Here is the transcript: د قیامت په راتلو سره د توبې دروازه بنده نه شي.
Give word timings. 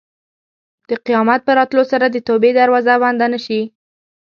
د 0.89 0.91
قیامت 1.05 1.39
په 1.43 1.51
راتلو 1.57 1.83
سره 1.91 2.05
د 2.09 2.17
توبې 2.27 2.51
دروازه 2.59 2.93
بنده 3.03 3.27
نه 3.33 3.39
شي. 3.45 3.61